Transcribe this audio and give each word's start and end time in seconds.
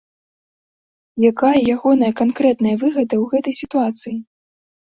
Якая 1.31 1.51
ягоная 1.75 2.11
канкрэтная 2.21 2.73
выгада 2.85 3.15
ў 3.23 3.37
гэтай 3.37 3.53
сітуацыі? 3.63 4.15